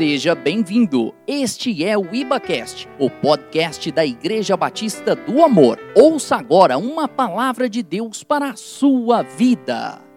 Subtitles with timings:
[0.00, 1.14] Seja bem-vindo.
[1.26, 5.78] Este é o IbaCast, o podcast da Igreja Batista do Amor.
[5.94, 10.09] Ouça agora uma palavra de Deus para a sua vida.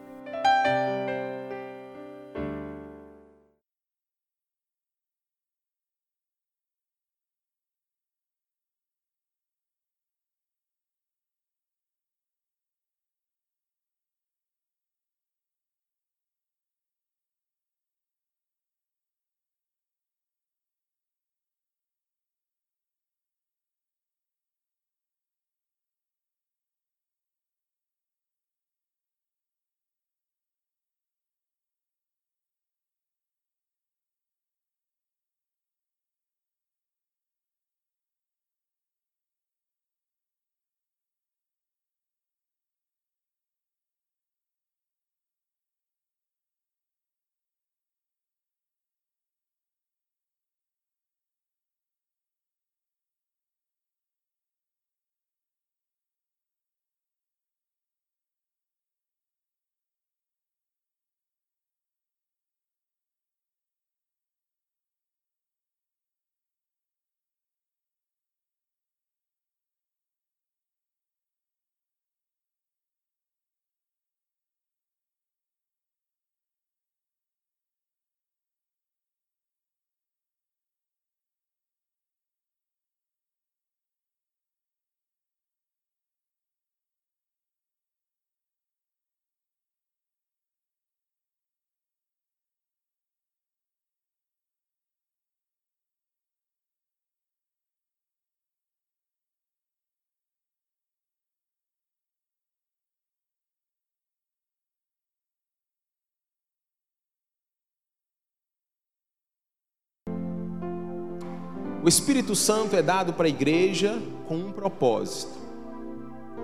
[111.84, 115.34] O Espírito Santo é dado para a igreja com um propósito.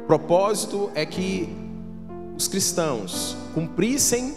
[0.04, 1.48] O propósito é que
[2.36, 4.36] os cristãos cumprissem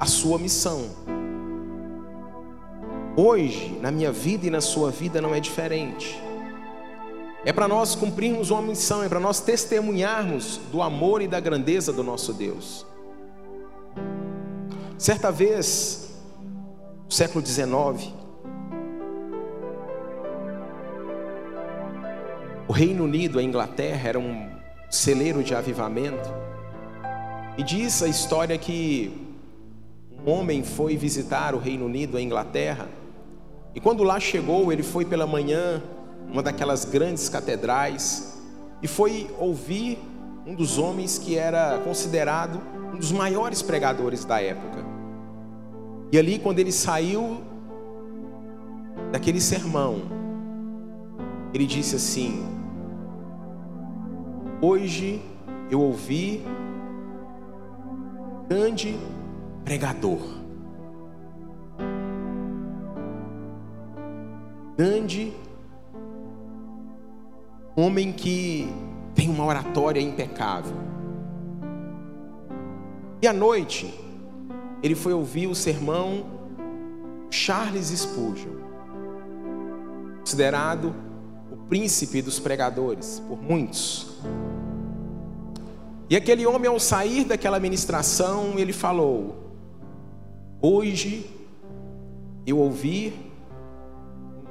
[0.00, 0.90] a sua missão.
[3.16, 6.20] Hoje, na minha vida e na sua vida, não é diferente.
[7.44, 11.92] É para nós cumprirmos uma missão, é para nós testemunharmos do amor e da grandeza
[11.92, 12.84] do nosso Deus.
[14.98, 16.10] Certa vez,
[17.04, 18.23] no século XIX,
[22.66, 24.48] O Reino Unido, a Inglaterra, era um
[24.90, 26.28] celeiro de avivamento.
[27.58, 29.12] E diz a história que
[30.24, 32.88] um homem foi visitar o Reino Unido, a Inglaterra,
[33.74, 35.82] e quando lá chegou, ele foi pela manhã,
[36.30, 38.40] uma daquelas grandes catedrais,
[38.80, 39.98] e foi ouvir
[40.46, 42.60] um dos homens que era considerado
[42.92, 44.84] um dos maiores pregadores da época.
[46.12, 47.42] E ali, quando ele saiu
[49.10, 50.02] daquele sermão,
[51.52, 52.53] ele disse assim:
[54.66, 55.20] Hoje
[55.70, 56.42] eu ouvi
[58.48, 58.98] grande
[59.62, 60.20] pregador,
[64.74, 65.34] grande
[67.76, 68.66] homem que
[69.14, 70.74] tem uma oratória impecável.
[73.20, 73.92] E à noite,
[74.82, 76.24] ele foi ouvir o sermão
[77.28, 78.54] Charles Spurgeon,
[80.20, 80.94] considerado
[81.52, 84.14] o príncipe dos pregadores por muitos.
[86.14, 89.34] E aquele homem, ao sair daquela ministração, ele falou:
[90.62, 91.28] Hoje
[92.46, 93.12] eu ouvi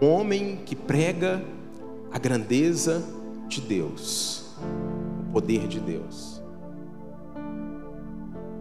[0.02, 1.42] um homem que prega
[2.12, 3.02] a grandeza
[3.48, 4.44] de Deus,
[5.22, 6.42] o poder de Deus.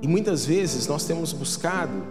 [0.00, 2.06] E muitas vezes nós temos buscado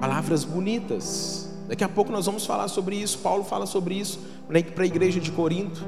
[0.00, 1.54] palavras bonitas.
[1.68, 3.18] Daqui a pouco nós vamos falar sobre isso.
[3.18, 5.84] Paulo fala sobre isso para a igreja de Corinto.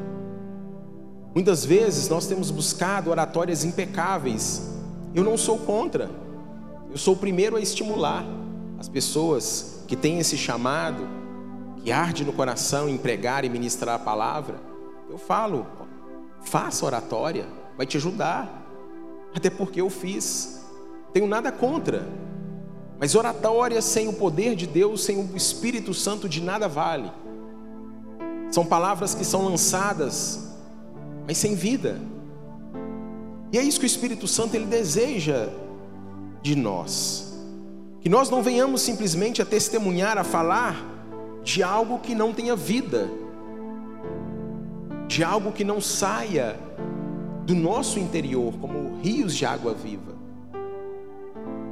[1.34, 4.74] Muitas vezes nós temos buscado oratórias impecáveis.
[5.14, 6.10] Eu não sou contra.
[6.90, 8.24] Eu sou o primeiro a estimular
[8.78, 11.06] as pessoas que têm esse chamado,
[11.82, 14.56] que arde no coração em pregar e ministrar a palavra.
[15.10, 15.66] Eu falo,
[16.42, 17.46] faça oratória,
[17.76, 18.66] vai te ajudar.
[19.34, 20.64] Até porque eu fiz.
[21.12, 22.06] Tenho nada contra.
[22.98, 27.12] Mas oratória sem o poder de Deus, sem o Espírito Santo, de nada vale.
[28.50, 30.47] São palavras que são lançadas
[31.28, 32.00] mas sem vida.
[33.52, 35.48] E é isso que o Espírito Santo ele deseja
[36.40, 37.38] de nós.
[38.00, 40.82] Que nós não venhamos simplesmente a testemunhar, a falar
[41.44, 43.10] de algo que não tenha vida,
[45.06, 46.58] de algo que não saia
[47.44, 50.16] do nosso interior como rios de água viva.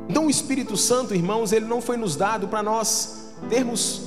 [0.06, 4.02] Então o Espírito Santo, irmãos, ele não foi nos dado para nós termos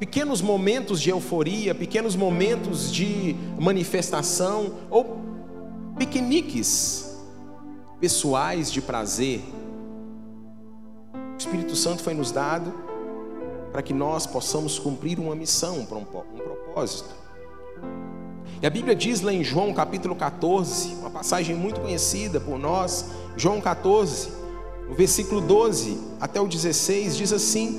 [0.00, 5.20] pequenos momentos de euforia, pequenos momentos de manifestação ou
[5.98, 7.18] piqueniques
[8.00, 9.42] pessoais de prazer.
[11.12, 12.72] O Espírito Santo foi nos dado
[13.70, 17.14] para que nós possamos cumprir uma missão, um propósito.
[18.62, 23.04] E a Bíblia diz lá em João capítulo 14, uma passagem muito conhecida por nós,
[23.36, 24.30] João 14,
[24.88, 27.78] no versículo 12 até o 16, diz assim: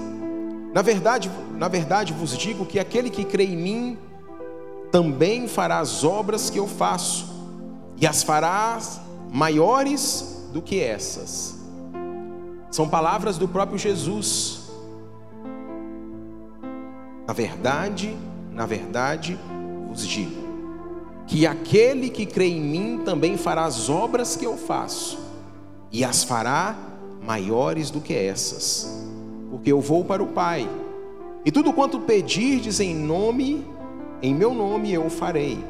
[0.73, 3.97] Na verdade, na verdade vos digo que aquele que crê em mim
[4.91, 7.29] também fará as obras que eu faço,
[7.97, 8.79] e as fará
[9.31, 11.55] maiores do que essas.
[12.69, 14.71] São palavras do próprio Jesus.
[17.27, 18.17] Na verdade,
[18.51, 19.37] na verdade
[19.87, 20.41] vos digo
[21.27, 25.19] que aquele que crê em mim também fará as obras que eu faço,
[25.91, 26.75] e as fará
[27.21, 29.10] maiores do que essas,
[29.51, 30.67] porque eu vou para o Pai,
[31.43, 33.67] e tudo quanto pedirdes em nome,
[34.21, 35.61] em meu nome eu farei,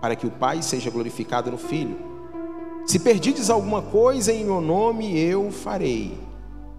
[0.00, 1.96] para que o Pai seja glorificado no Filho.
[2.86, 6.16] Se perdides alguma coisa em meu nome, eu farei.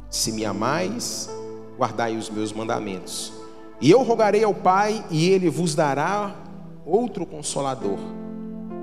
[0.09, 1.29] Se me amais,
[1.77, 3.33] guardai os meus mandamentos.
[3.81, 6.33] E eu rogarei ao Pai, e ele vos dará
[6.85, 7.99] outro consolador,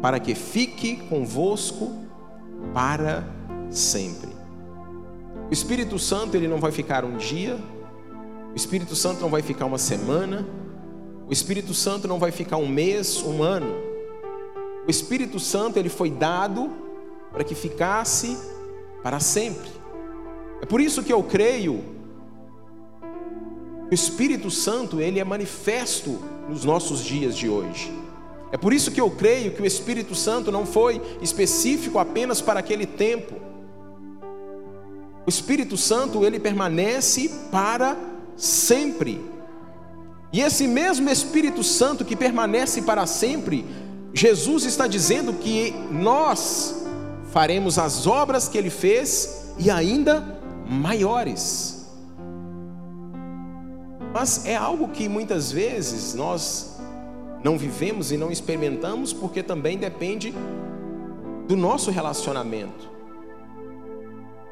[0.03, 1.91] para que fique convosco
[2.75, 3.25] para
[3.71, 4.36] sempre.
[5.49, 7.59] O Espírito Santo ele não vai ficar um dia,
[8.53, 10.47] o Espírito Santo não vai ficar uma semana,
[11.29, 13.75] o Espírito Santo não vai ficar um mês, um ano.
[14.87, 16.71] O Espírito Santo ele foi dado
[17.33, 18.37] para que ficasse
[19.03, 19.71] para sempre.
[20.61, 21.97] É por isso que eu creio
[23.89, 27.93] o Espírito Santo, ele é manifesto nos nossos dias de hoje.
[28.51, 32.59] É por isso que eu creio que o Espírito Santo não foi específico apenas para
[32.59, 33.46] aquele tempo.
[35.27, 37.97] O Espírito Santo, ele permanece para
[38.37, 39.21] sempre.
[40.33, 43.65] E esse mesmo Espírito Santo que permanece para sempre,
[44.13, 46.87] Jesus está dizendo que nós
[47.33, 51.87] faremos as obras que ele fez e ainda maiores.
[54.13, 56.79] Mas é algo que muitas vezes nós
[57.45, 60.35] não vivemos e não experimentamos porque também depende
[61.47, 62.91] do nosso relacionamento,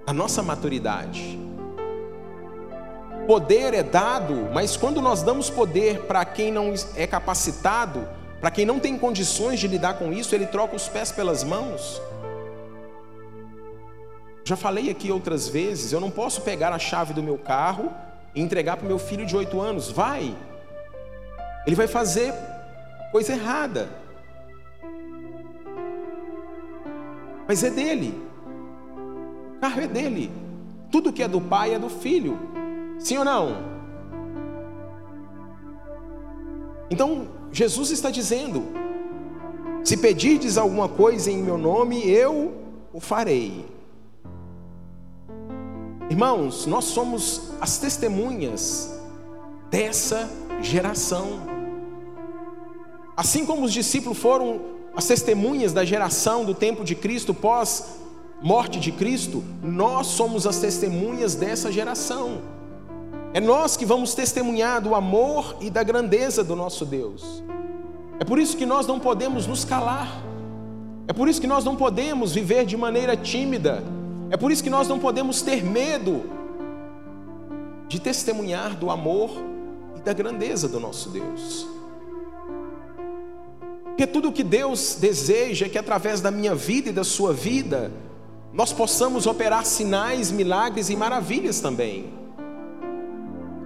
[0.06, 1.38] da nossa maturidade.
[3.26, 8.06] Poder é dado, mas quando nós damos poder para quem não é capacitado,
[8.40, 12.02] para quem não tem condições de lidar com isso, ele troca os pés pelas mãos.
[14.44, 17.90] Já falei aqui outras vezes, eu não posso pegar a chave do meu carro
[18.34, 19.90] e entregar para o meu filho de oito anos.
[19.90, 20.36] Vai.
[21.66, 22.34] Ele vai fazer
[23.10, 23.88] coisa errada.
[27.48, 28.23] Mas é dele.
[29.64, 30.30] Carro é dele.
[30.92, 32.38] Tudo que é do pai é do filho.
[32.98, 33.56] Sim ou não?
[36.90, 38.62] Então, Jesus está dizendo:
[39.82, 42.52] se pedirdes alguma coisa em meu nome, eu
[42.92, 43.64] o farei.
[46.10, 49.00] Irmãos, nós somos as testemunhas
[49.70, 50.28] dessa
[50.60, 51.40] geração.
[53.16, 54.60] Assim como os discípulos foram
[54.94, 58.03] as testemunhas da geração do tempo de Cristo pós
[58.44, 62.42] morte de Cristo, nós somos as testemunhas dessa geração.
[63.32, 67.42] É nós que vamos testemunhar do amor e da grandeza do nosso Deus.
[68.20, 70.22] É por isso que nós não podemos nos calar.
[71.08, 73.82] É por isso que nós não podemos viver de maneira tímida
[74.30, 76.24] é por isso que nós não podemos ter medo
[77.86, 79.30] de testemunhar do amor
[79.96, 81.66] e da grandeza do nosso Deus.
[83.84, 87.32] Porque tudo o que Deus deseja é que através da minha vida e da sua
[87.32, 87.92] vida,
[88.54, 92.14] nós possamos operar sinais, milagres e maravilhas também.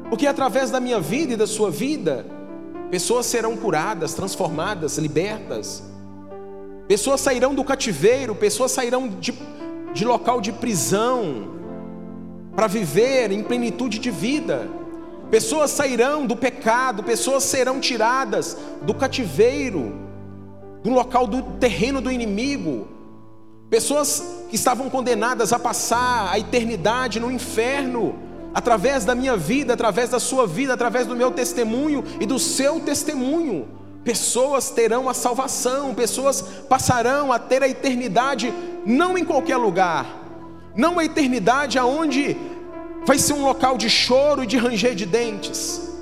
[0.08, 2.26] Porque através da minha vida e da sua vida,
[2.90, 5.84] pessoas serão curadas, transformadas, libertas.
[6.88, 9.32] Pessoas sairão do cativeiro, pessoas sairão de
[9.92, 11.48] de local de prisão,
[12.54, 14.68] para viver em plenitude de vida.
[15.30, 19.92] Pessoas sairão do pecado, pessoas serão tiradas do cativeiro,
[20.82, 22.88] do local do terreno do inimigo.
[23.70, 28.18] Pessoas que estavam condenadas a passar a eternidade no inferno,
[28.54, 32.80] através da minha vida, através da sua vida, através do meu testemunho e do seu
[32.80, 33.68] testemunho.
[34.02, 38.54] Pessoas terão a salvação, pessoas passarão a ter a eternidade,
[38.86, 40.06] não em qualquer lugar,
[40.74, 42.36] não a eternidade aonde
[43.04, 45.94] vai ser um local de choro e de ranger de dentes,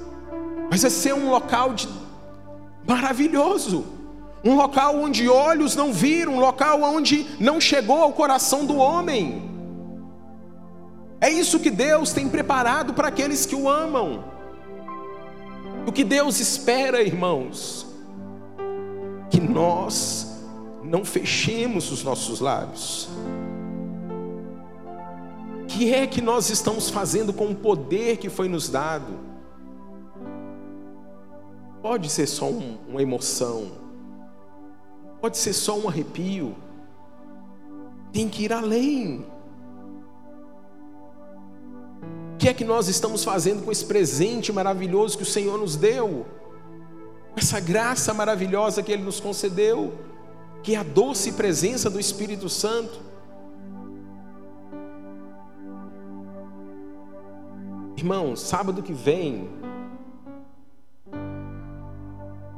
[0.70, 1.88] mas vai ser um local de
[2.86, 3.84] maravilhoso,
[4.46, 9.42] um local onde olhos não viram, um local onde não chegou ao coração do homem.
[11.20, 14.24] É isso que Deus tem preparado para aqueles que o amam.
[15.84, 17.86] O que Deus espera, irmãos,
[19.30, 20.44] que nós
[20.84, 23.08] não fechemos os nossos lábios.
[25.62, 29.12] O que é que nós estamos fazendo com o poder que foi nos dado?
[31.82, 33.85] Pode ser só um, uma emoção,
[35.20, 36.54] pode ser só um arrepio,
[38.12, 39.26] tem que ir além.
[42.34, 45.74] O que é que nós estamos fazendo com esse presente maravilhoso que o Senhor nos
[45.74, 46.26] deu?
[47.34, 49.92] Essa graça maravilhosa que Ele nos concedeu,
[50.62, 53.00] que é a doce presença do Espírito Santo.
[57.96, 59.48] Irmãos, sábado que vem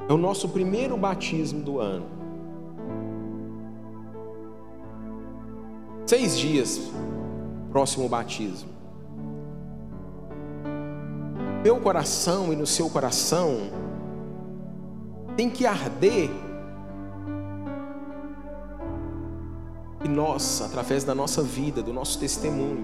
[0.09, 2.18] é o nosso primeiro batismo do ano.
[6.09, 6.81] Seis dias,
[7.71, 8.67] próximo batismo
[11.63, 13.69] meu coração e no seu coração
[15.37, 16.31] tem que arder
[20.03, 22.83] e nós, através da nossa vida, do nosso testemunho,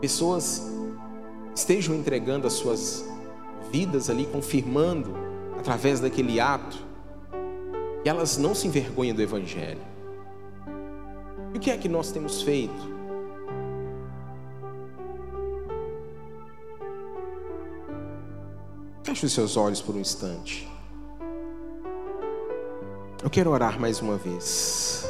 [0.00, 0.68] pessoas
[1.54, 3.08] estejam entregando as suas
[3.70, 5.14] vidas ali, confirmando
[5.56, 6.78] através daquele ato,
[8.02, 9.93] que elas não se envergonhem do Evangelho.
[11.54, 12.74] E o que é que nós temos feito?
[19.04, 20.68] Feche os seus olhos por um instante.
[23.22, 25.08] Eu quero orar mais uma vez.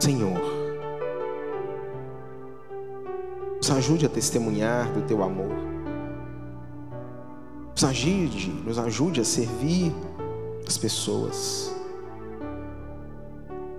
[0.00, 0.40] Senhor,
[3.56, 5.54] nos ajude a testemunhar do teu amor.
[7.70, 9.94] Nos ajude, nos ajude a servir
[10.70, 11.74] as pessoas.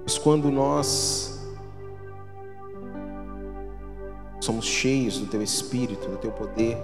[0.04, 1.40] Mas quando nós
[4.42, 6.78] somos cheios do Teu Espírito, do Teu poder,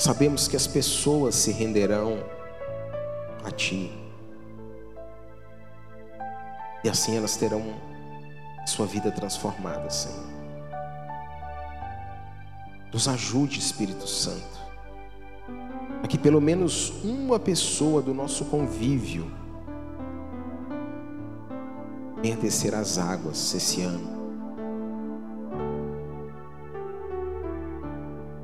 [0.00, 2.18] sabemos que as pessoas se renderão
[3.44, 3.92] a Ti.
[6.82, 7.62] E assim elas terão
[8.66, 10.34] sua vida transformada, Senhor.
[12.92, 14.53] Nos ajude, Espírito Santo,
[16.04, 19.24] a que pelo menos uma pessoa do nosso convívio
[22.20, 24.12] venha descer as águas esse ano.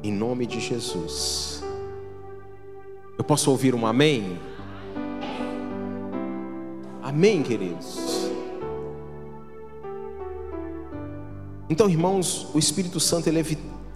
[0.02, 1.62] Em nome de Jesus.
[3.18, 4.38] Eu posso ouvir um amém?
[7.02, 8.30] Amém, queridos.
[11.68, 13.44] Então, irmãos, o Espírito Santo ele é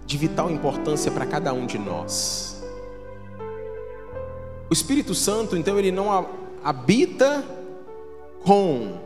[0.05, 2.54] de vital importância para cada um de nós.
[4.69, 6.27] O Espírito Santo, então, ele não
[6.63, 7.43] habita
[8.43, 8.99] com,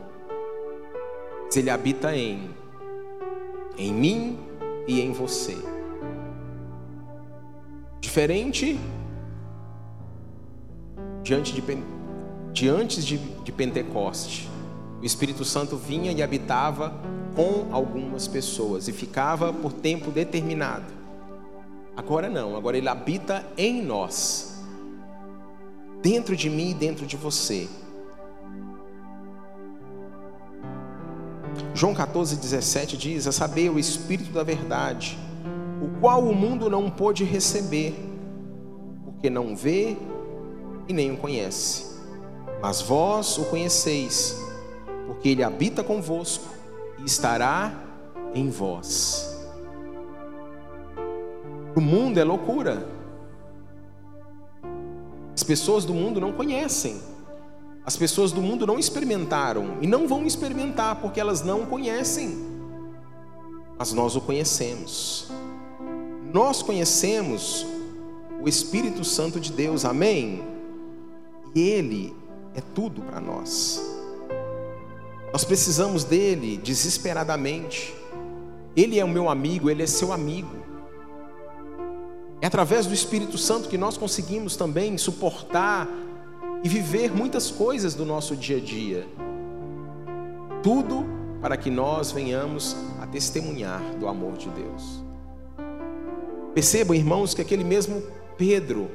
[1.44, 2.50] mas ele habita em,
[3.76, 4.38] em mim
[4.86, 5.58] e em você.
[8.00, 8.78] Diferente
[11.22, 11.52] diante
[12.52, 14.48] de, antes de, de Pentecoste.
[15.00, 16.92] O Espírito Santo vinha e habitava
[17.34, 20.92] com algumas pessoas e ficava por tempo determinado.
[21.96, 24.59] Agora não, agora ele habita em nós,
[26.02, 27.68] dentro de mim e dentro de você.
[31.74, 35.18] João 14, 17 diz: A saber, o Espírito da Verdade
[35.80, 37.94] o qual o mundo não pôde receber,
[39.04, 39.96] porque não vê
[40.86, 41.98] e nem o conhece.
[42.60, 44.36] Mas vós o conheceis,
[45.06, 46.44] porque ele habita convosco
[46.98, 47.72] e estará
[48.34, 49.26] em vós.
[51.74, 52.99] O mundo é loucura.
[55.40, 57.00] As pessoas do mundo não conhecem.
[57.82, 62.36] As pessoas do mundo não experimentaram e não vão experimentar porque elas não conhecem.
[63.78, 65.30] Mas nós o conhecemos.
[66.30, 67.66] Nós conhecemos
[68.38, 70.42] o Espírito Santo de Deus, amém?
[71.54, 72.14] E Ele
[72.54, 73.82] é tudo para nós.
[75.32, 77.94] Nós precisamos dele desesperadamente.
[78.76, 80.54] Ele é o meu amigo, ele é seu amigo.
[82.40, 85.88] É através do Espírito Santo que nós conseguimos também suportar
[86.62, 89.06] e viver muitas coisas do nosso dia a dia.
[90.62, 91.04] Tudo
[91.40, 95.02] para que nós venhamos a testemunhar do amor de Deus.
[96.54, 98.02] Percebam, irmãos, que aquele mesmo
[98.36, 98.90] Pedro,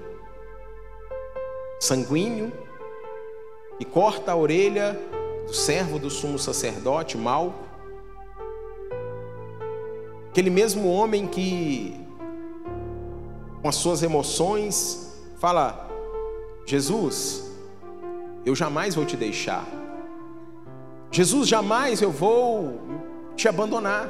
[1.80, 2.52] sanguíneo,
[3.78, 5.00] que corta a orelha
[5.46, 7.64] do servo do sumo sacerdote, Malco,
[10.30, 11.96] aquele mesmo homem que,
[13.66, 15.90] com as suas emoções, fala:
[16.68, 17.50] Jesus,
[18.46, 19.66] eu jamais vou te deixar.
[21.10, 22.80] Jesus, jamais eu vou
[23.36, 24.08] te abandonar.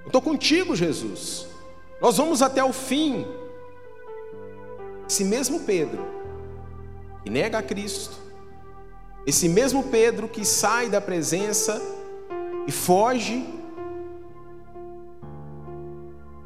[0.00, 1.46] Eu estou contigo, Jesus.
[2.00, 3.26] Nós vamos até o fim.
[5.06, 6.02] Esse mesmo Pedro
[7.22, 8.16] que nega a Cristo,
[9.26, 11.82] esse mesmo Pedro que sai da presença
[12.66, 13.46] e foge,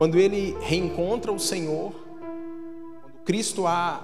[0.02, 1.92] quando ele reencontra o Senhor,
[3.00, 4.02] quando Cristo há,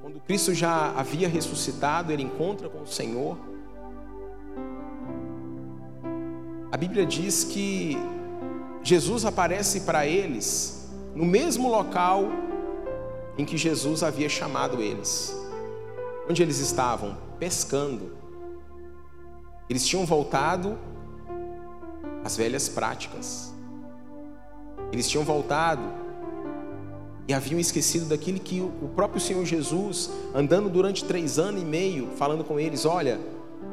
[0.00, 3.36] quando Cristo já havia ressuscitado, ele encontra com o Senhor.
[6.70, 7.98] A Bíblia diz que
[8.80, 12.28] Jesus aparece para eles no mesmo local
[13.36, 15.36] em que Jesus havia chamado eles.
[16.30, 17.18] Onde eles estavam?
[17.40, 18.12] Pescando.
[19.68, 20.78] Eles tinham voltado
[22.22, 23.57] às velhas práticas.
[24.92, 25.82] Eles tinham voltado
[27.26, 32.08] e haviam esquecido daquilo que o próprio Senhor Jesus, andando durante três anos e meio,
[32.16, 33.20] falando com eles: Olha,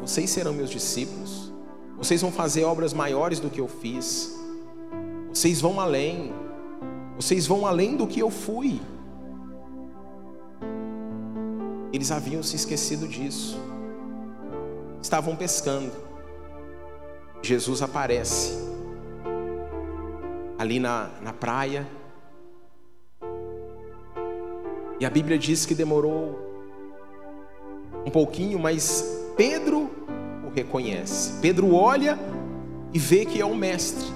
[0.02, 1.54] vocês serão meus discípulos,
[1.98, 4.38] vocês vão fazer obras maiores do que eu fiz,
[5.30, 6.34] vocês vão além,
[7.16, 8.82] vocês vão além do que eu fui.
[11.94, 13.58] Eles haviam se esquecido disso,
[15.02, 15.94] estavam pescando.
[17.42, 18.75] Jesus aparece
[20.58, 21.86] ali na, na praia,
[25.00, 26.40] e a Bíblia diz que demorou
[28.06, 29.90] um pouquinho, mas Pedro
[30.46, 31.34] o reconhece.
[31.42, 32.18] Pedro olha
[32.94, 34.08] e vê que é o mestre.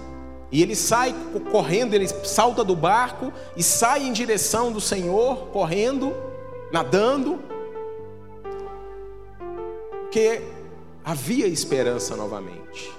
[0.51, 1.13] E ele sai
[1.51, 6.13] correndo, ele salta do barco e sai em direção do Senhor, correndo,
[6.71, 7.39] nadando,
[10.01, 10.41] porque
[11.03, 12.98] havia esperança novamente.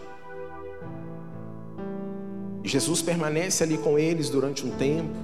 [2.70, 5.16] Jesus permanece ali com eles durante um tempo.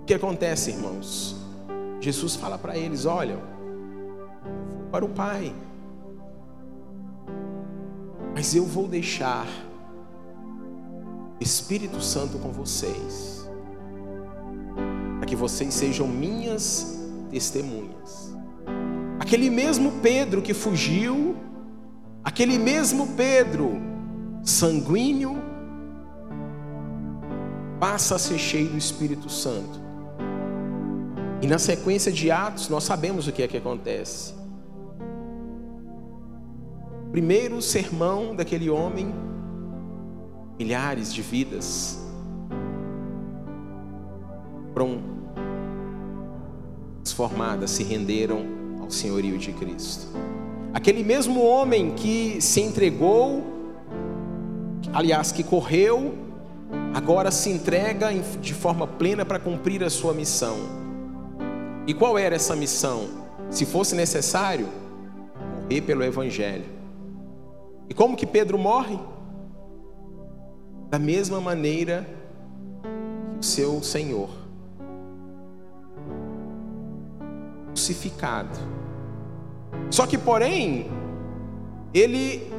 [0.00, 1.36] O que acontece, irmãos?
[2.00, 3.38] Jesus fala para eles: olha,
[4.90, 5.54] para o Pai,
[8.34, 9.46] mas eu vou deixar
[11.38, 13.46] Espírito Santo com vocês,
[15.18, 16.98] para que vocês sejam minhas
[17.30, 18.34] testemunhas.
[19.20, 21.36] Aquele mesmo Pedro que fugiu,
[22.24, 23.95] aquele mesmo Pedro
[24.46, 25.36] sanguíneo,
[27.80, 29.84] passa a ser cheio do Espírito Santo.
[31.42, 34.34] E na sequência de Atos, nós sabemos o que é que acontece.
[37.10, 39.12] Primeiro sermão daquele homem
[40.58, 41.98] milhares de vidas
[44.72, 45.00] foram
[47.02, 48.44] transformadas, se renderam
[48.80, 50.06] ao senhorio de Cristo.
[50.72, 53.55] Aquele mesmo homem que se entregou,
[54.92, 56.14] aliás, que correu,
[56.94, 60.56] agora se entrega de forma plena para cumprir a sua missão.
[61.86, 63.08] E qual era essa missão?
[63.50, 64.68] Se fosse necessário,
[65.62, 66.64] morrer pelo Evangelho.
[67.88, 68.98] E como que Pedro morre?
[70.88, 72.06] da mesma maneira
[72.82, 74.30] que o seu Senhor,
[77.66, 78.56] crucificado.
[79.90, 80.86] Só que, porém,
[81.92, 82.50] ele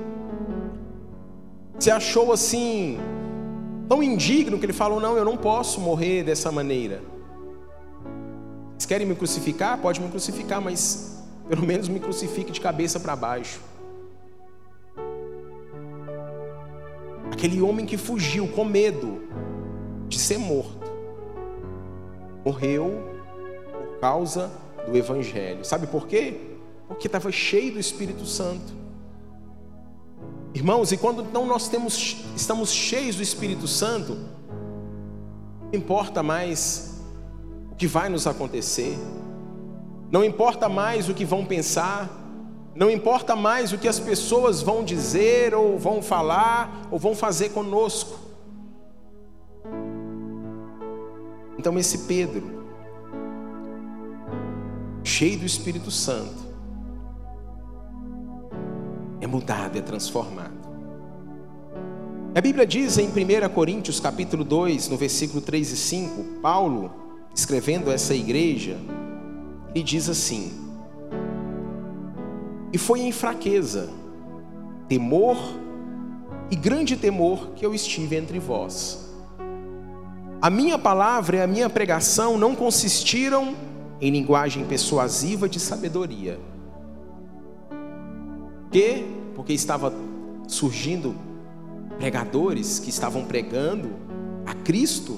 [1.80, 2.98] se achou assim,
[3.88, 7.02] tão indigno que ele falou: Não, eu não posso morrer dessa maneira.
[8.78, 9.78] Vocês querem me crucificar?
[9.80, 13.60] Pode me crucificar, mas pelo menos me crucifique de cabeça para baixo.
[17.32, 19.22] Aquele homem que fugiu com medo
[20.08, 20.92] de ser morto,
[22.44, 23.04] morreu
[23.72, 24.52] por causa
[24.88, 25.66] do Evangelho.
[25.66, 26.40] Sabe por quê?
[26.88, 28.77] Porque estava cheio do Espírito Santo.
[30.54, 34.18] Irmãos, e quando então nós temos, estamos cheios do Espírito Santo,
[35.62, 37.02] não importa mais
[37.72, 38.98] o que vai nos acontecer,
[40.10, 42.10] não importa mais o que vão pensar,
[42.74, 47.50] não importa mais o que as pessoas vão dizer, ou vão falar, ou vão fazer
[47.50, 48.18] conosco.
[51.58, 52.66] Então, esse Pedro,
[55.04, 56.47] cheio do Espírito Santo,
[59.20, 60.68] é mudado, é transformado.
[62.36, 66.92] A Bíblia diz em 1 Coríntios capítulo 2, no versículo 3 e 5, Paulo,
[67.34, 68.78] escrevendo essa igreja,
[69.74, 70.68] ele diz assim:
[72.72, 73.90] e foi em fraqueza,
[74.88, 75.38] temor
[76.52, 79.08] e grande temor que eu estive entre vós.
[80.42, 83.56] A minha palavra e a minha pregação não consistiram
[84.00, 86.40] em linguagem persuasiva de sabedoria.
[88.78, 89.04] Que?
[89.34, 89.92] Porque estava
[90.48, 91.16] surgindo
[91.98, 93.90] pregadores que estavam pregando
[94.46, 95.18] a Cristo,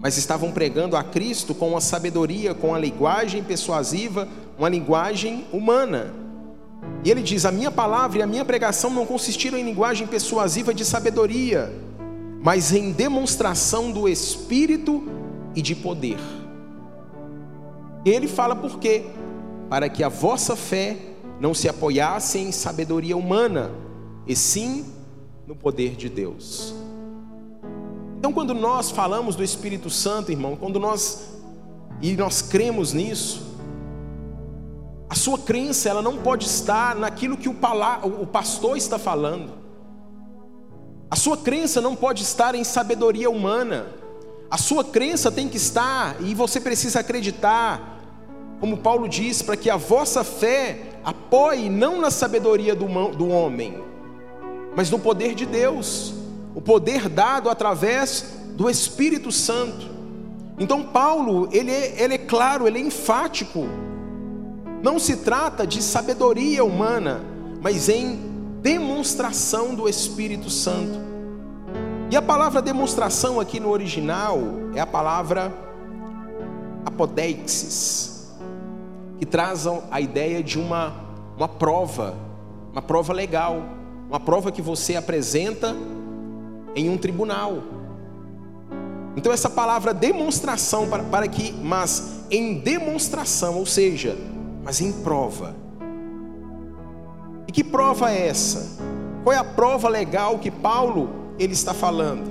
[0.00, 4.26] mas estavam pregando a Cristo com a sabedoria, com a linguagem persuasiva,
[4.58, 6.12] uma linguagem humana.
[7.04, 10.74] E ele diz: A minha palavra e a minha pregação não consistiram em linguagem persuasiva
[10.74, 11.72] de sabedoria,
[12.42, 15.06] mas em demonstração do Espírito
[15.54, 16.18] e de poder.
[18.04, 19.04] E ele fala por quê?
[19.70, 21.11] Para que a vossa fé
[21.42, 23.72] não se apoiasse em sabedoria humana,
[24.28, 24.86] e sim
[25.44, 26.72] no poder de Deus.
[28.16, 31.32] Então, quando nós falamos do Espírito Santo, irmão, quando nós
[32.00, 33.42] e nós cremos nisso,
[35.10, 37.56] a sua crença ela não pode estar naquilo que o,
[38.20, 39.50] o pastor está falando.
[41.10, 43.88] A sua crença não pode estar em sabedoria humana.
[44.48, 48.00] A sua crença tem que estar e você precisa acreditar,
[48.62, 53.82] como Paulo diz, para que a vossa fé apoie não na sabedoria do, homem,
[54.76, 56.14] mas no poder de Deus,
[56.54, 59.90] o poder dado através do Espírito Santo.
[60.60, 63.66] Então Paulo, ele é, ele é claro, ele é enfático.
[64.80, 67.20] Não se trata de sabedoria humana,
[67.60, 68.16] mas em
[68.62, 71.00] demonstração do Espírito Santo.
[72.12, 74.38] E a palavra demonstração aqui no original
[74.72, 75.52] é a palavra
[76.86, 78.11] apodeixis,
[79.22, 80.92] que traz a ideia de uma,
[81.36, 82.16] uma prova,
[82.72, 83.62] uma prova legal
[84.08, 85.76] uma prova que você apresenta
[86.74, 87.62] em um tribunal.
[89.16, 94.18] Então essa palavra demonstração para, para que, mas em demonstração, ou seja,
[94.62, 95.56] mas em prova.
[97.48, 98.78] E que prova é essa?
[99.24, 101.08] Qual é a prova legal que Paulo
[101.38, 102.28] ele está falando?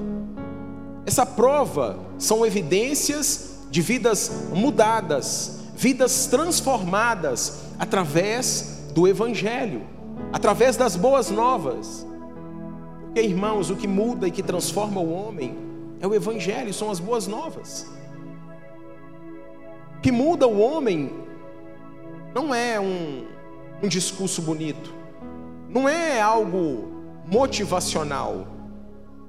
[1.05, 9.81] Essa prova são evidências de vidas mudadas, vidas transformadas através do evangelho
[10.31, 12.05] através das boas novas.
[13.03, 15.57] Porque, irmãos, o que muda e que transforma o homem
[15.99, 17.87] é o Evangelho, são as boas novas.
[19.97, 21.11] O que muda o homem
[22.33, 23.25] não é um,
[23.83, 24.93] um discurso bonito,
[25.69, 26.89] não é algo
[27.27, 28.47] motivacional,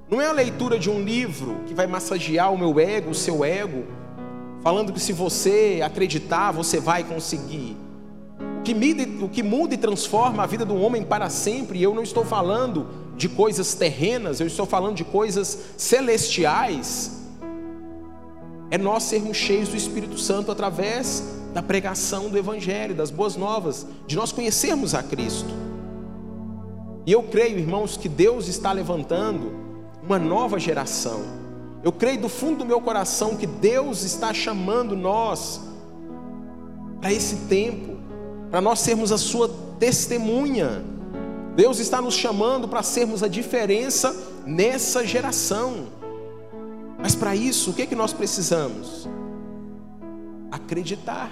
[0.09, 3.43] não é a leitura de um livro que vai massagear o meu ego, o seu
[3.43, 3.83] ego,
[4.63, 7.77] falando que se você acreditar, você vai conseguir
[8.63, 11.93] que muda, o que muda e transforma a vida do homem para sempre, e eu
[11.93, 17.11] não estou falando de coisas terrenas, eu estou falando de coisas celestiais,
[18.71, 21.23] é nós sermos cheios do Espírito Santo através
[21.53, 25.53] da pregação do Evangelho, das boas novas, de nós conhecermos a Cristo.
[27.05, 29.53] E eu creio, irmãos, que Deus está levantando
[30.01, 31.42] uma nova geração.
[31.83, 35.61] Eu creio do fundo do meu coração que Deus está chamando nós
[37.01, 37.93] para esse tempo
[38.53, 40.83] para nós sermos a sua testemunha.
[41.55, 44.15] Deus está nos chamando para sermos a diferença
[44.45, 45.87] nessa geração.
[46.99, 49.09] Mas para isso, o que é que nós precisamos?
[50.51, 51.31] Acreditar.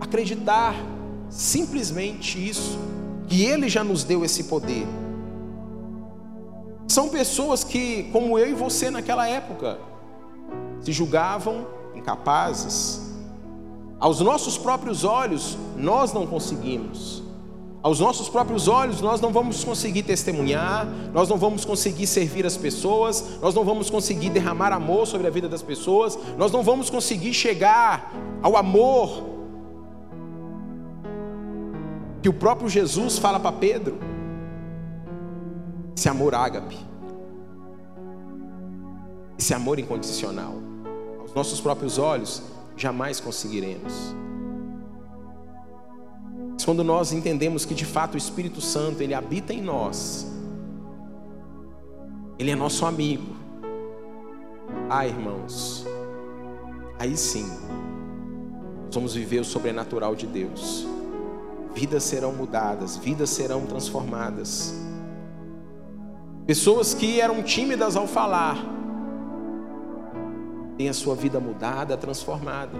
[0.00, 0.76] Acreditar
[1.28, 2.78] simplesmente isso,
[3.26, 4.86] que Ele já nos deu esse poder.
[6.86, 9.78] São pessoas que, como eu e você naquela época,
[10.80, 13.04] se julgavam incapazes,
[13.98, 17.22] aos nossos próprios olhos, nós não conseguimos.
[17.82, 22.56] Aos nossos próprios olhos, nós não vamos conseguir testemunhar, nós não vamos conseguir servir as
[22.56, 26.88] pessoas, nós não vamos conseguir derramar amor sobre a vida das pessoas, nós não vamos
[26.88, 29.34] conseguir chegar ao amor
[32.22, 33.98] que o próprio Jesus fala para Pedro.
[35.96, 36.76] Esse amor ágape,
[39.38, 40.54] esse amor incondicional,
[41.20, 42.42] aos nossos próprios olhos,
[42.76, 44.14] jamais conseguiremos.
[46.52, 50.26] Mas quando nós entendemos que de fato o Espírito Santo ele habita em nós,
[52.38, 53.34] ele é nosso amigo.
[54.88, 55.86] Ah, irmãos,
[56.98, 57.46] aí sim,
[58.86, 60.86] nós vamos viver o sobrenatural de Deus.
[61.74, 64.83] Vidas serão mudadas, vidas serão transformadas.
[66.46, 68.58] Pessoas que eram tímidas ao falar,
[70.76, 72.78] tem a sua vida mudada, transformada.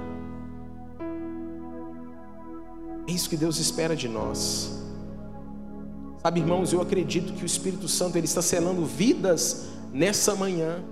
[3.08, 4.82] É isso que Deus espera de nós.
[6.22, 10.82] Sabe, irmãos, eu acredito que o Espírito Santo ele está selando vidas nessa manhã.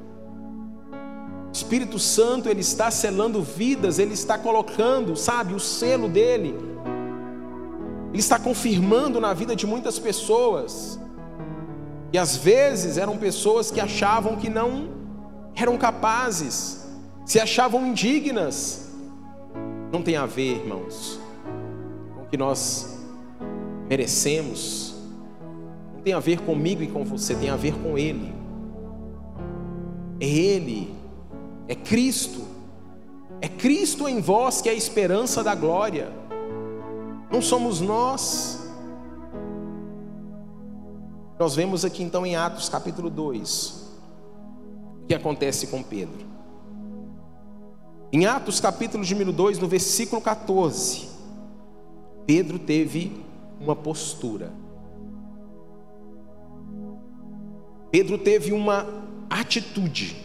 [1.49, 6.55] O Espírito Santo ele está selando vidas, ele está colocando, sabe, o selo dele.
[8.11, 10.99] Ele está confirmando na vida de muitas pessoas.
[12.13, 15.03] E às vezes eram pessoas que achavam que não
[15.55, 16.83] eram capazes
[17.25, 18.91] se achavam indignas.
[19.93, 21.21] Não tem a ver, irmãos,
[22.15, 22.99] com o que nós
[23.89, 24.95] merecemos.
[25.95, 28.35] Não tem a ver comigo e com você, tem a ver com Ele.
[30.21, 30.95] É Ele,
[31.69, 32.43] é Cristo.
[33.41, 36.11] É Cristo em vós que é a esperança da glória.
[37.31, 38.62] Não somos nós.
[41.43, 43.83] Nós vemos aqui então em Atos capítulo 2
[45.03, 46.25] o que acontece com Pedro.
[48.13, 51.09] Em Atos capítulo de número 2, no versículo 14,
[52.25, 53.25] Pedro teve
[53.61, 54.53] uma postura.
[57.91, 58.87] Pedro teve uma
[59.29, 60.17] atitude.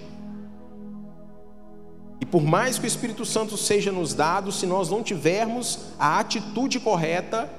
[2.21, 6.19] E por mais que o Espírito Santo seja nos dado, se nós não tivermos a
[6.19, 7.51] atitude correta,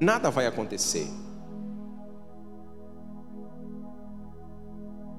[0.00, 1.21] nada vai acontecer.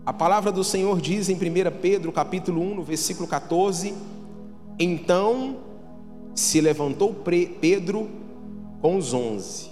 [0.06, 1.40] A palavra do Senhor diz em 1
[1.82, 3.94] Pedro, capítulo 1, no versículo 14:
[4.78, 5.58] Então
[6.36, 8.10] se levantou Pedro
[8.82, 9.72] com os onze.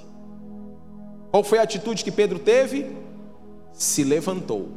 [1.32, 2.96] Qual foi a atitude que Pedro teve?
[3.74, 4.70] Se levantou.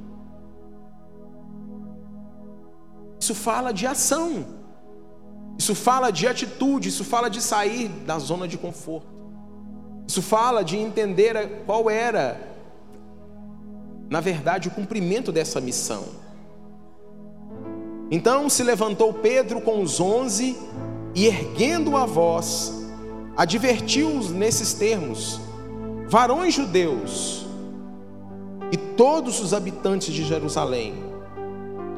[3.21, 4.45] Isso fala de ação,
[5.59, 9.09] isso fala de atitude, isso fala de sair da zona de conforto,
[10.07, 12.54] isso fala de entender qual era,
[14.11, 16.05] na verdade, o cumprimento dessa missão.
[18.11, 20.57] Então se levantou Pedro com os onze
[21.15, 22.73] e, erguendo a voz,
[23.37, 25.41] advertiu-os nesses termos:
[26.07, 27.47] varões judeus
[28.71, 31.15] e todos os habitantes de Jerusalém,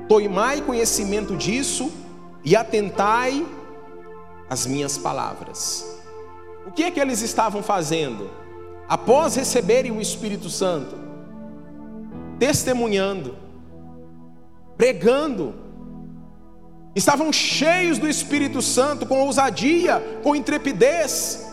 [0.09, 1.90] Tomai conhecimento disso
[2.45, 3.45] e atentai
[4.49, 5.85] às minhas palavras.
[6.64, 8.31] O que é que eles estavam fazendo?
[8.88, 10.95] Após receberem o Espírito Santo,
[12.38, 13.37] testemunhando,
[14.77, 15.55] pregando,
[16.94, 21.46] estavam cheios do Espírito Santo, com ousadia, com intrepidez.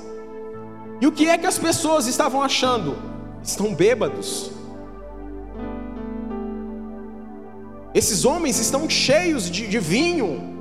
[1.02, 2.98] E o que é que as pessoas estavam achando?
[3.42, 4.52] Estão bêbados.
[7.94, 10.52] Esses homens estão cheios de, de vinho.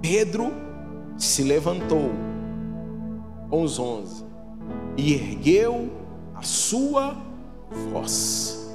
[0.00, 0.52] Pedro
[1.16, 2.12] se levantou
[3.48, 4.26] com os onze
[4.96, 5.90] e ergueu
[6.34, 7.16] a sua
[7.92, 8.70] voz.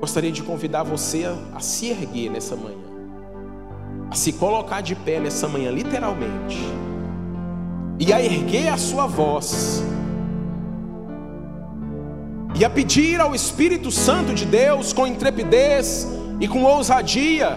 [0.00, 1.24] Gostaria de convidar você
[1.54, 2.76] a, se erguer nessa manhã,
[4.10, 6.58] a se colocar de pé nessa manhã, literalmente
[7.98, 9.82] e a erguer a sua voz,
[12.58, 16.06] e a pedir ao Espírito Santo de Deus com intrepidez
[16.40, 17.56] e com ousadia,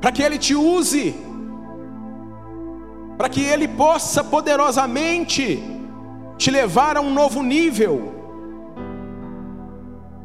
[0.00, 1.14] para que Ele te use,
[3.20, 5.62] para que Ele possa poderosamente
[6.38, 8.14] te levar a um novo nível.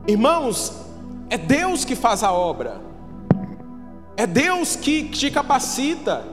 [0.07, 0.73] Irmãos,
[1.29, 2.81] é Deus que faz a obra,
[4.15, 6.23] é Deus que te capacita.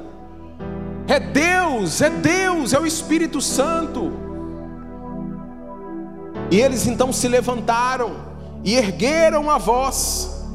[1.08, 4.12] É Deus, é Deus, é o Espírito Santo.
[6.48, 8.18] E eles então se levantaram
[8.62, 10.46] e ergueram a voz.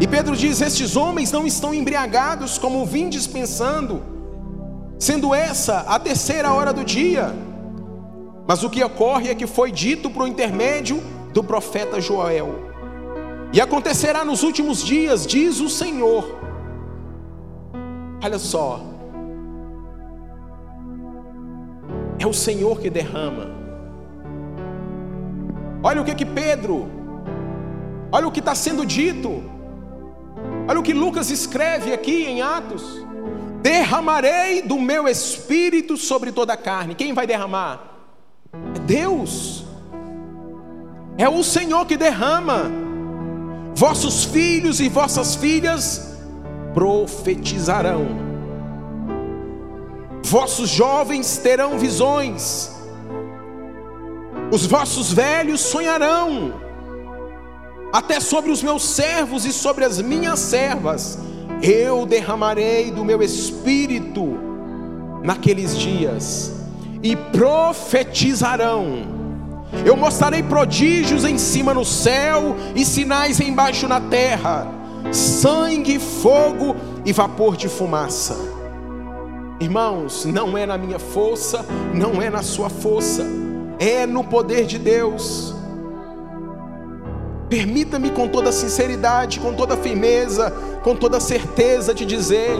[0.00, 4.15] E Pedro diz: Estes homens não estão embriagados como vim dispensando,
[4.98, 7.34] sendo essa a terceira hora do dia.
[8.46, 12.66] Mas o que ocorre é que foi dito por intermédio do profeta Joel.
[13.52, 16.38] E acontecerá nos últimos dias, diz o Senhor.
[18.22, 18.80] Olha só,
[22.18, 23.54] É o Senhor que derrama.
[25.82, 26.88] Olha o que que Pedro,
[28.10, 29.44] olha o que está sendo dito,
[30.66, 33.05] olha o que Lucas escreve aqui em Atos:
[33.66, 36.94] derramarei do meu espírito sobre toda a carne.
[36.94, 37.80] Quem vai derramar?
[38.74, 39.64] É Deus,
[41.18, 42.70] é o Senhor que derrama.
[43.74, 46.16] Vossos filhos e vossas filhas
[46.72, 48.26] profetizarão
[50.28, 52.72] Vossos jovens terão visões,
[54.50, 56.52] os vossos velhos sonharão,
[57.92, 61.16] até sobre os meus servos e sobre as minhas servas,
[61.62, 64.38] eu derramarei do meu espírito
[65.22, 66.52] naqueles dias,
[67.02, 69.16] e profetizarão.
[69.84, 74.66] Eu mostrarei prodígios em cima no céu e sinais embaixo na terra:
[75.12, 78.36] sangue, fogo e vapor de fumaça.
[79.58, 81.64] Irmãos, não é na minha força,
[81.94, 83.26] não é na sua força,
[83.78, 85.55] é no poder de Deus.
[87.48, 90.50] Permita-me com toda sinceridade, com toda firmeza,
[90.82, 92.58] com toda certeza de dizer: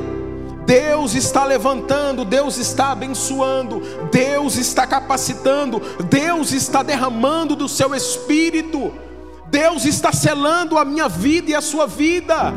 [0.65, 8.93] Deus está levantando, Deus está abençoando, Deus está capacitando, Deus está derramando do seu espírito,
[9.49, 12.53] Deus está selando a minha vida e a sua vida.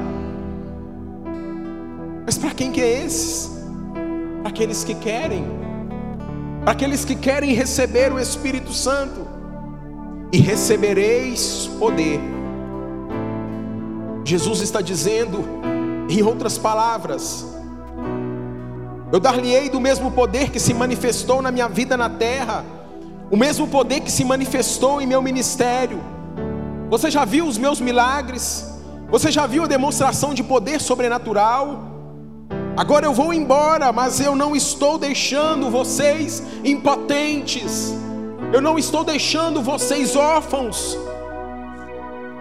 [2.25, 3.59] Mas para quem que é esses?
[4.39, 5.45] para aqueles que querem,
[6.63, 9.27] para aqueles que querem receber o Espírito Santo,
[10.31, 12.19] e recebereis poder.
[14.23, 15.43] Jesus está dizendo
[16.09, 17.45] Em outras palavras,
[19.11, 22.65] eu dar-lhe-ei do mesmo poder que se manifestou na minha vida na terra,
[23.29, 25.99] o mesmo poder que se manifestou em meu ministério.
[26.89, 28.65] Você já viu os meus milagres?
[29.11, 31.83] Você já viu a demonstração de poder sobrenatural?
[32.75, 37.93] Agora eu vou embora, mas eu não estou deixando vocês impotentes.
[38.51, 40.97] Eu não estou deixando vocês órfãos.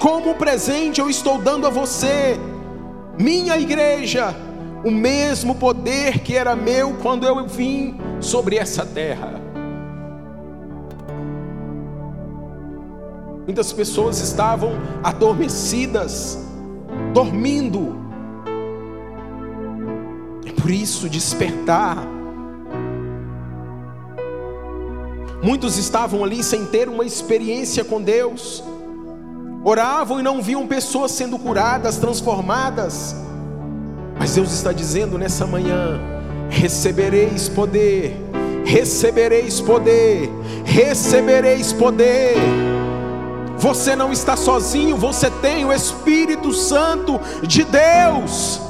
[0.01, 2.38] Como presente eu estou dando a você,
[3.18, 4.35] minha igreja,
[4.85, 9.40] o mesmo poder que era meu quando eu vim sobre essa terra.
[13.44, 16.38] Muitas pessoas estavam adormecidas,
[17.12, 17.99] dormindo.
[20.47, 22.17] É por isso despertar.
[25.42, 28.62] Muitos estavam ali sem ter uma experiência com Deus.
[29.64, 33.14] Oravam e não viam pessoas sendo curadas, transformadas.
[34.18, 36.01] Mas Deus está dizendo nessa manhã:
[36.51, 38.16] recebereis poder,
[38.64, 40.29] recebereis poder,
[40.64, 42.35] recebereis poder.
[43.59, 48.61] Você não está sozinho, você tem o Espírito Santo de Deus.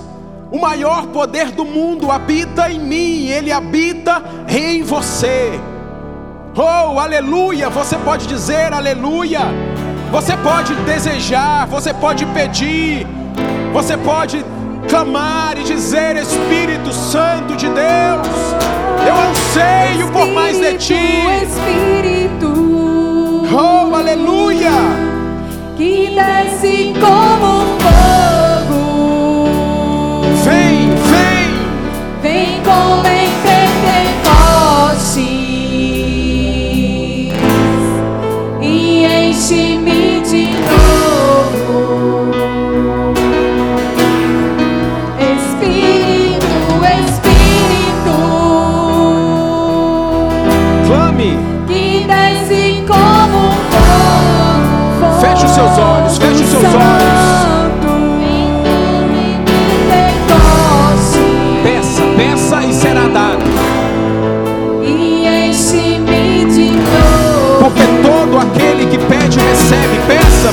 [0.51, 5.61] O maior poder do mundo habita em mim, ele habita em você.
[6.61, 7.71] Oh, aleluia!
[7.71, 9.43] Você pode dizer aleluia.
[10.11, 13.07] Você pode desejar, você pode pedir,
[13.73, 14.45] você pode
[14.89, 18.27] clamar e dizer: Espírito Santo de Deus,
[19.07, 20.95] eu anseio por mais de ti.
[21.45, 22.53] Espírito.
[23.55, 24.73] Oh, aleluia!
[25.77, 27.68] Que desce como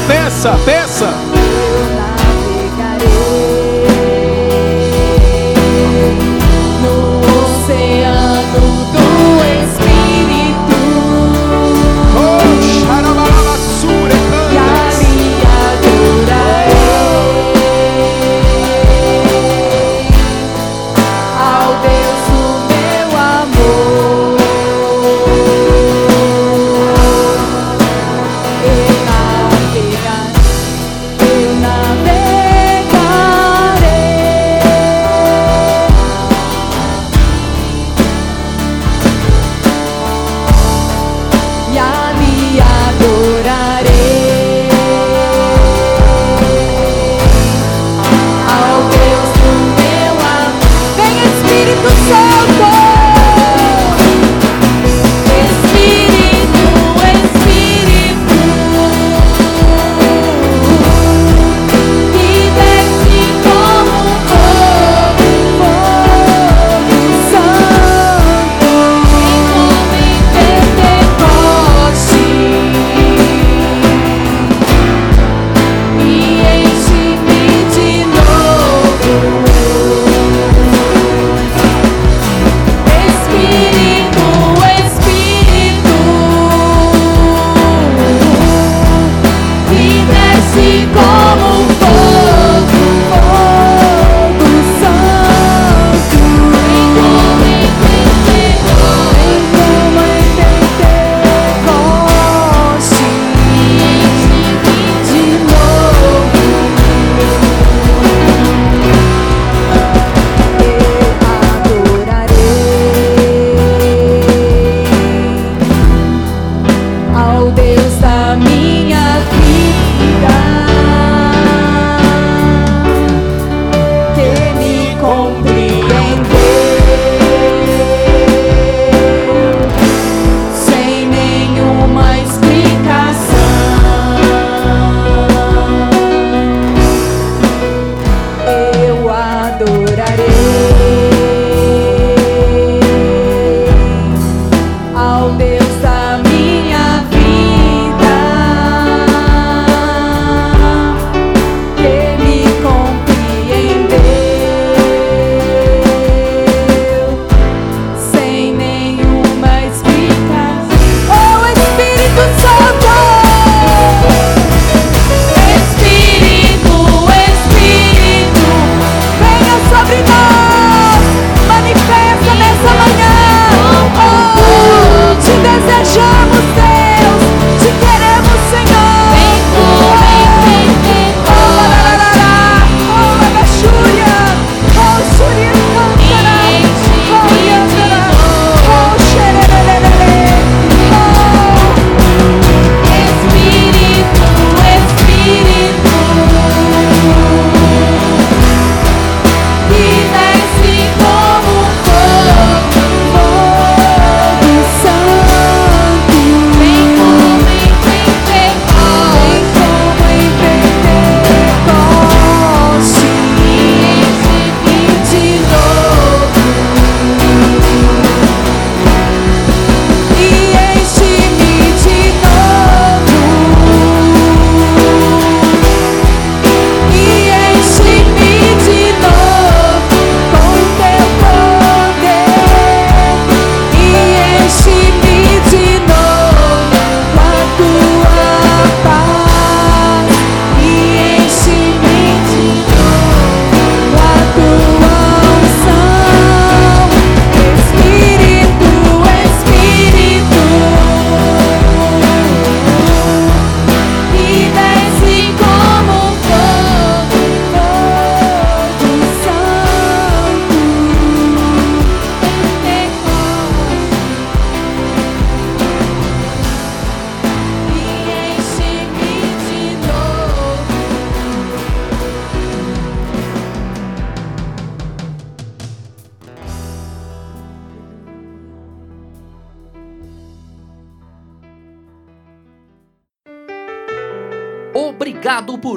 [0.07, 1.09] Peça, peça,